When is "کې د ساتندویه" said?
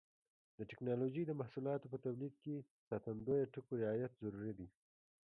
2.43-3.49